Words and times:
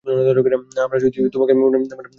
আমরা 0.83 0.97
যদি 1.03 1.17
তোমাকে 1.29 1.53
মনে 1.55 1.77
করতে 1.77 1.91
না 1.91 1.99
পারি। 1.99 2.09